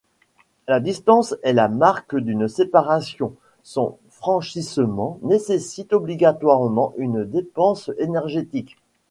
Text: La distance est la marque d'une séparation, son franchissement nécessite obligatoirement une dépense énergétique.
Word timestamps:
La 0.67 0.79
distance 0.79 1.35
est 1.43 1.53
la 1.53 1.67
marque 1.67 2.15
d'une 2.17 2.47
séparation, 2.47 3.35
son 3.61 3.99
franchissement 4.09 5.19
nécessite 5.21 5.93
obligatoirement 5.93 6.95
une 6.97 7.23
dépense 7.23 7.91
énergétique. 7.99 8.77